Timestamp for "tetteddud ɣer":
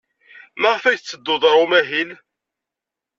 0.97-1.57